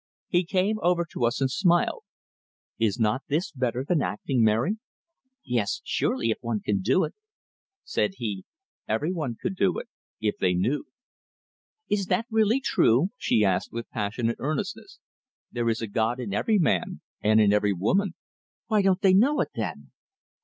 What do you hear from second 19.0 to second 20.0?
they know it, then?"